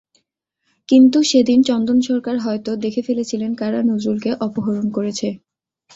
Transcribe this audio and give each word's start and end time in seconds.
কিন্তু 0.89 1.17
সেদিন 1.31 1.59
চন্দন 1.69 1.97
সরকার 2.07 2.35
হয়তো 2.37 2.71
দেখে 2.83 3.01
ফেলেছিলেন 3.07 3.51
কারা 3.55 3.79
নজরুলকে 3.89 4.31
অপহরণ 4.45 4.85
করেছে। 4.95 5.27